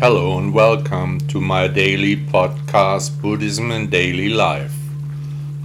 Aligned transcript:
Hello 0.00 0.38
and 0.38 0.54
welcome 0.54 1.18
to 1.28 1.42
my 1.42 1.68
daily 1.68 2.16
podcast, 2.16 3.20
Buddhism 3.20 3.70
in 3.70 3.90
Daily 3.90 4.30
Life. 4.30 4.74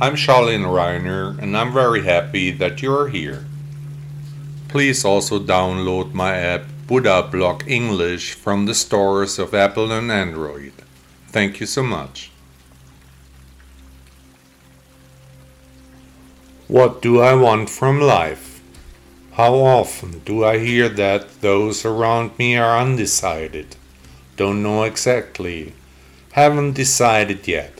I'm 0.01 0.15
Charlene 0.15 0.65
Reiner 0.65 1.39
and 1.41 1.55
I'm 1.55 1.71
very 1.71 2.03
happy 2.03 2.51
that 2.51 2.81
you 2.81 2.93
are 2.93 3.07
here. 3.07 3.45
Please 4.67 5.05
also 5.05 5.39
download 5.39 6.11
my 6.11 6.35
app 6.35 6.63
Buddha 6.85 7.29
Blog 7.31 7.63
English 7.65 8.33
from 8.33 8.65
the 8.65 8.75
stores 8.75 9.39
of 9.39 9.53
Apple 9.53 9.89
and 9.93 10.11
Android. 10.11 10.73
Thank 11.29 11.61
you 11.61 11.65
so 11.65 11.81
much. 11.81 12.29
What 16.67 17.01
do 17.01 17.21
I 17.21 17.35
want 17.35 17.69
from 17.69 18.01
life? 18.01 18.61
How 19.31 19.53
often 19.53 20.19
do 20.25 20.43
I 20.43 20.57
hear 20.59 20.89
that 20.89 21.39
those 21.39 21.85
around 21.85 22.37
me 22.37 22.57
are 22.57 22.77
undecided? 22.77 23.77
Don't 24.37 24.61
know 24.61 24.83
exactly. 24.83 25.73
Haven't 26.33 26.73
decided 26.73 27.47
yet. 27.47 27.79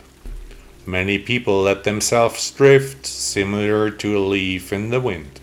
Many 0.86 1.18
people 1.18 1.62
let 1.62 1.84
themselves 1.84 2.50
drift, 2.50 3.04
similar 3.04 3.90
to 3.90 4.16
a 4.16 4.20
leaf 4.20 4.72
in 4.72 4.90
the 4.90 5.00
wind. 5.00 5.40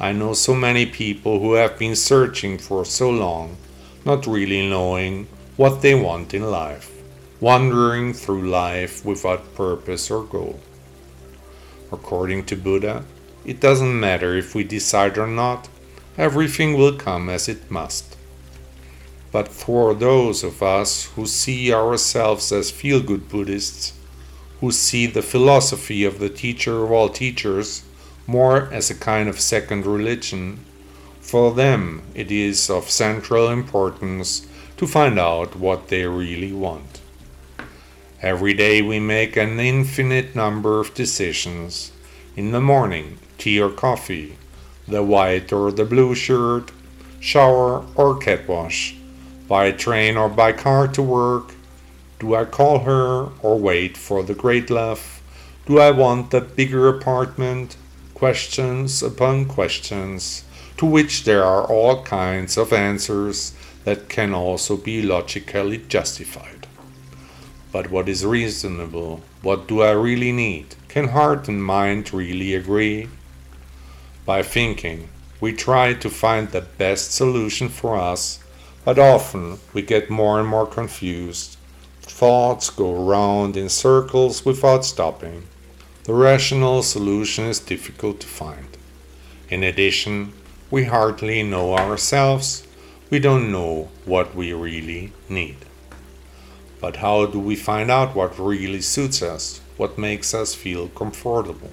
I 0.00 0.12
know 0.12 0.32
so 0.32 0.54
many 0.54 0.86
people 0.86 1.40
who 1.40 1.54
have 1.54 1.78
been 1.78 1.94
searching 1.94 2.56
for 2.56 2.84
so 2.84 3.10
long, 3.10 3.56
not 4.04 4.26
really 4.26 4.68
knowing 4.68 5.26
what 5.56 5.82
they 5.82 5.94
want 5.94 6.32
in 6.32 6.50
life, 6.50 6.90
wandering 7.40 8.14
through 8.14 8.48
life 8.48 9.04
without 9.04 9.54
purpose 9.54 10.10
or 10.10 10.24
goal. 10.24 10.58
According 11.92 12.46
to 12.46 12.56
Buddha, 12.56 13.04
it 13.44 13.60
doesn't 13.60 14.00
matter 14.00 14.34
if 14.34 14.54
we 14.54 14.64
decide 14.64 15.18
or 15.18 15.26
not, 15.26 15.68
everything 16.16 16.78
will 16.78 16.96
come 16.96 17.28
as 17.28 17.48
it 17.48 17.70
must. 17.70 18.16
But 19.34 19.48
for 19.48 19.94
those 19.94 20.44
of 20.44 20.62
us 20.62 21.06
who 21.16 21.26
see 21.26 21.74
ourselves 21.74 22.52
as 22.52 22.70
feel 22.70 23.00
good 23.00 23.28
Buddhists, 23.28 23.92
who 24.60 24.70
see 24.70 25.06
the 25.06 25.22
philosophy 25.22 26.04
of 26.04 26.20
the 26.20 26.28
teacher 26.28 26.84
of 26.84 26.92
all 26.92 27.08
teachers 27.08 27.82
more 28.28 28.68
as 28.72 28.90
a 28.90 28.94
kind 28.94 29.28
of 29.28 29.40
second 29.40 29.86
religion, 29.86 30.64
for 31.20 31.52
them 31.52 32.02
it 32.14 32.30
is 32.30 32.70
of 32.70 32.88
central 32.88 33.48
importance 33.48 34.46
to 34.76 34.86
find 34.86 35.18
out 35.18 35.56
what 35.56 35.88
they 35.88 36.06
really 36.06 36.52
want. 36.52 37.00
Every 38.22 38.54
day 38.54 38.82
we 38.82 39.00
make 39.00 39.36
an 39.36 39.58
infinite 39.58 40.36
number 40.36 40.78
of 40.78 40.94
decisions. 40.94 41.90
In 42.36 42.52
the 42.52 42.60
morning, 42.60 43.18
tea 43.36 43.60
or 43.60 43.70
coffee, 43.70 44.38
the 44.86 45.02
white 45.02 45.52
or 45.52 45.72
the 45.72 45.84
blue 45.84 46.14
shirt, 46.14 46.70
shower 47.18 47.84
or 47.96 48.16
cat 48.16 48.46
wash 48.46 48.94
by 49.48 49.70
train 49.72 50.16
or 50.16 50.28
by 50.28 50.52
car 50.52 50.88
to 50.88 51.02
work? 51.02 51.54
Do 52.18 52.34
I 52.34 52.44
call 52.44 52.80
her 52.80 53.28
or 53.42 53.58
wait 53.58 53.96
for 53.96 54.22
the 54.22 54.34
great 54.34 54.70
love? 54.70 55.22
Do 55.66 55.78
I 55.78 55.90
want 55.90 56.30
the 56.30 56.40
bigger 56.40 56.88
apartment? 56.88 57.76
Questions 58.14 59.02
upon 59.02 59.46
questions, 59.46 60.44
to 60.76 60.86
which 60.86 61.24
there 61.24 61.44
are 61.44 61.64
all 61.64 62.02
kinds 62.04 62.56
of 62.56 62.72
answers 62.72 63.54
that 63.84 64.08
can 64.08 64.32
also 64.32 64.76
be 64.76 65.02
logically 65.02 65.78
justified. 65.78 66.66
But 67.72 67.90
what 67.90 68.08
is 68.08 68.24
reasonable? 68.24 69.22
What 69.42 69.66
do 69.66 69.82
I 69.82 69.90
really 69.90 70.32
need? 70.32 70.76
Can 70.88 71.08
heart 71.08 71.48
and 71.48 71.62
mind 71.62 72.14
really 72.14 72.54
agree? 72.54 73.08
By 74.24 74.42
thinking, 74.42 75.08
we 75.40 75.52
try 75.52 75.92
to 75.94 76.08
find 76.08 76.48
the 76.48 76.60
best 76.60 77.12
solution 77.12 77.68
for 77.68 77.98
us 77.98 78.38
but 78.84 78.98
often 78.98 79.58
we 79.72 79.82
get 79.82 80.10
more 80.10 80.38
and 80.38 80.48
more 80.48 80.66
confused. 80.66 81.56
Thoughts 82.02 82.70
go 82.70 82.94
round 82.94 83.56
in 83.56 83.68
circles 83.68 84.44
without 84.44 84.84
stopping. 84.84 85.44
The 86.04 86.12
rational 86.14 86.82
solution 86.82 87.46
is 87.46 87.60
difficult 87.60 88.20
to 88.20 88.26
find. 88.26 88.76
In 89.48 89.62
addition, 89.62 90.32
we 90.70 90.84
hardly 90.84 91.42
know 91.42 91.74
ourselves. 91.74 92.66
We 93.08 93.18
don't 93.18 93.50
know 93.50 93.88
what 94.04 94.34
we 94.34 94.52
really 94.52 95.12
need. 95.28 95.56
But 96.80 96.96
how 96.96 97.26
do 97.26 97.40
we 97.40 97.56
find 97.56 97.90
out 97.90 98.14
what 98.14 98.38
really 98.38 98.82
suits 98.82 99.22
us, 99.22 99.60
what 99.78 99.96
makes 99.96 100.34
us 100.34 100.54
feel 100.54 100.88
comfortable? 100.88 101.70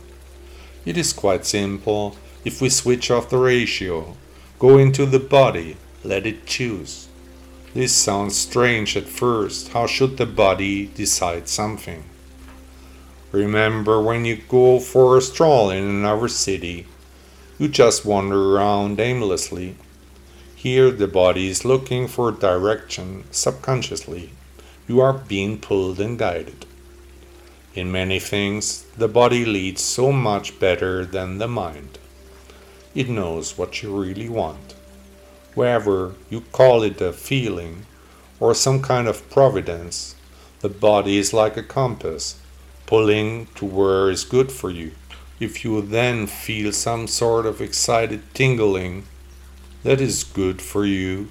It 0.86 0.98
is 0.98 1.12
quite 1.12 1.46
simple 1.46 2.16
if 2.46 2.62
we 2.62 2.70
switch 2.70 3.12
off 3.12 3.30
the 3.30 3.38
ratio, 3.38 4.16
go 4.58 4.78
into 4.78 5.06
the 5.06 5.20
body, 5.20 5.78
let 6.04 6.26
it 6.26 6.46
choose. 6.46 7.08
This 7.74 7.94
sounds 7.94 8.36
strange 8.36 8.98
at 8.98 9.08
first. 9.08 9.70
How 9.70 9.88
should 9.88 10.18
the 10.18 10.26
body 10.26 10.88
decide 10.88 11.48
something? 11.48 12.04
Remember 13.32 14.02
when 14.02 14.26
you 14.26 14.38
go 14.50 14.80
for 14.80 15.18
a 15.18 15.22
stroll 15.22 15.70
in 15.70 15.84
another 15.84 16.28
city, 16.28 16.88
you 17.58 17.68
just 17.68 18.04
wander 18.04 18.56
around 18.56 19.00
aimlessly. 19.00 19.78
Here 20.56 20.92
the 20.92 21.08
body 21.08 21.48
is 21.48 21.64
looking 21.64 22.08
for 22.08 22.32
direction 22.32 23.24
subconsciously. 23.32 24.32
You 24.88 25.00
are 25.00 25.14
being 25.14 25.60
pulled 25.60 26.00
and 26.00 26.20
guided. 26.20 26.66
In 27.74 27.92
many 27.92 28.20
things, 28.20 28.84
the 28.98 29.08
body 29.08 29.46
leads 29.46 29.82
so 29.82 30.12
much 30.12 30.60
better 30.60 31.06
than 31.06 31.38
the 31.38 31.48
mind. 31.48 32.00
It 32.94 33.08
knows 33.08 33.58
what 33.58 33.82
you 33.82 33.98
really 33.98 34.28
want 34.28 34.71
whether 35.56 36.14
you 36.30 36.42
call 36.52 36.84
it 36.84 37.02
a 37.02 37.12
feeling 37.12 37.86
or 38.40 38.54
some 38.54 38.82
kind 38.82 39.08
of 39.08 39.30
providence, 39.30 40.16
the 40.62 40.70
body 40.70 41.18
is 41.18 41.34
like 41.34 41.58
a 41.58 41.64
compass, 41.64 42.40
pulling 42.86 43.48
to 43.56 43.66
where 43.66 44.10
is 44.10 44.24
good 44.24 44.52
for 44.52 44.70
you. 44.70 44.92
If 45.40 45.64
you 45.64 45.82
then 45.82 46.28
feel 46.28 46.72
some 46.72 47.08
sort 47.08 47.46
of 47.46 47.62
excited 47.62 48.22
tingling, 48.34 49.06
that 49.84 50.00
is 50.00 50.24
good 50.24 50.62
for 50.62 50.86
you. 50.86 51.30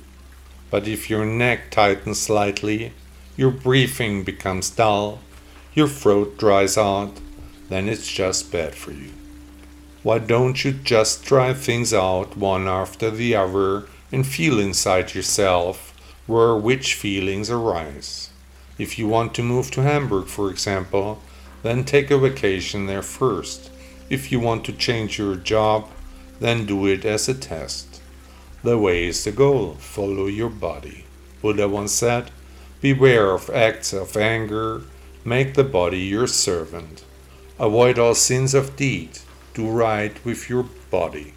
But 0.71 0.89
if 0.89 1.09
your 1.09 1.25
neck 1.25 1.71
tightens 1.71 2.21
slightly, 2.21 2.93
your 3.37 3.51
breathing 3.51 4.25
becomes 4.25 4.71
dull, 4.71 5.21
your 5.75 5.89
throat 5.89 6.39
dries 6.39 6.77
out, 6.77 7.13
then 7.69 7.89
it's 7.89 8.11
just 8.11 8.51
bad 8.51 8.75
for 8.75 8.93
you. 8.93 9.13
Why 10.03 10.19
don't 10.19 10.65
you 10.65 10.73
just 10.73 11.25
try 11.25 11.53
things 11.55 11.95
out 11.95 12.37
one 12.37 12.67
after 12.67 13.11
the 13.11 13.35
other 13.37 13.85
and 14.13 14.27
feel 14.27 14.59
inside 14.59 15.15
yourself 15.15 15.95
where 16.27 16.55
which 16.55 16.95
feelings 16.95 17.51
arise. 17.51 18.31
If 18.79 18.99
you 18.99 19.07
want 19.09 19.35
to 19.35 19.43
move 19.43 19.71
to 19.73 19.83
Hamburg, 19.83 20.27
for 20.27 20.51
example, 20.51 21.21
then 21.63 21.85
take 21.85 22.11
a 22.11 22.19
vacation 22.19 22.87
there 22.87 23.03
first. 23.03 23.71
If 24.09 24.33
you 24.33 24.41
want 24.41 24.65
to 24.65 24.73
change 24.73 25.19
your 25.19 25.37
job, 25.37 25.89
then 26.41 26.67
do 26.67 26.87
it 26.87 27.05
as 27.05 27.29
a 27.29 27.35
test. 27.35 28.01
The 28.63 28.79
way 28.79 29.07
is 29.07 29.25
the 29.25 29.33
goal. 29.33 29.75
Follow 29.75 30.27
your 30.27 30.51
body. 30.51 31.05
Buddha 31.43 31.69
once 31.69 31.93
said, 31.93 32.31
Beware 32.81 33.33
of 33.33 33.51
acts 33.51 33.93
of 33.93 34.17
anger. 34.17 34.83
Make 35.25 35.55
the 35.55 35.65
body 35.65 35.99
your 36.01 36.27
servant. 36.27 37.05
Avoid 37.59 37.99
all 37.99 38.15
sins 38.15 38.55
of 38.55 38.77
deed. 38.77 39.19
Do 39.55 39.69
right 39.69 40.17
with 40.25 40.49
your 40.49 40.65
body. 40.91 41.35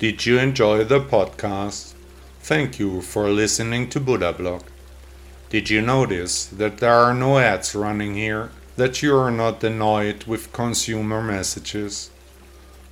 Did 0.00 0.26
you 0.26 0.40
enjoy 0.40 0.82
the 0.82 0.98
podcast? 0.98 1.94
Thank 2.40 2.80
you 2.80 3.00
for 3.00 3.28
listening 3.28 3.88
to 3.90 4.00
Buddha 4.00 4.32
Blog. 4.32 4.62
Did 5.50 5.70
you 5.70 5.80
notice 5.80 6.46
that 6.46 6.78
there 6.78 6.94
are 6.94 7.14
no 7.14 7.38
ads 7.38 7.76
running 7.76 8.16
here? 8.16 8.50
That 8.76 9.02
you 9.02 9.16
are 9.16 9.30
not 9.30 9.62
annoyed 9.62 10.24
with 10.24 10.52
consumer 10.52 11.22
messages? 11.22 12.10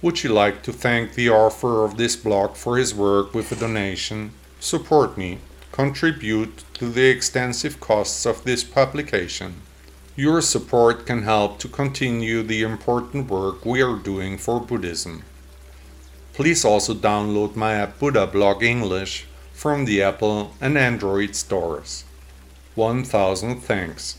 Would 0.00 0.22
you 0.22 0.32
like 0.32 0.62
to 0.62 0.72
thank 0.72 1.14
the 1.14 1.28
author 1.28 1.84
of 1.84 1.96
this 1.96 2.14
blog 2.14 2.54
for 2.54 2.78
his 2.78 2.94
work 2.94 3.34
with 3.34 3.50
a 3.50 3.56
donation? 3.56 4.30
Support 4.60 5.18
me. 5.18 5.38
Contribute 5.72 6.62
to 6.74 6.88
the 6.88 7.08
extensive 7.08 7.80
costs 7.80 8.24
of 8.24 8.44
this 8.44 8.62
publication. 8.62 9.54
Your 10.14 10.40
support 10.40 11.04
can 11.04 11.24
help 11.24 11.58
to 11.58 11.68
continue 11.68 12.44
the 12.44 12.62
important 12.62 13.28
work 13.28 13.66
we 13.66 13.82
are 13.82 13.96
doing 13.96 14.38
for 14.38 14.60
Buddhism. 14.60 15.24
Please 16.32 16.64
also 16.64 16.94
download 16.94 17.56
my 17.56 17.74
app 17.74 17.98
Buddha 17.98 18.26
Blog 18.26 18.62
English 18.62 19.26
from 19.52 19.84
the 19.84 20.02
Apple 20.02 20.54
and 20.60 20.78
Android 20.78 21.36
stores. 21.36 22.04
1000 22.74 23.60
thanks. 23.60 24.16